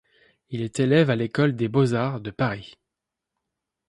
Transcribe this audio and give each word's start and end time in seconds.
Il 0.49 0.61
est 0.63 0.79
élève 0.79 1.11
à 1.11 1.15
l'école 1.15 1.55
des 1.55 1.67
beaux-arts 1.67 2.21
de 2.21 2.31
Paris. 2.31 2.75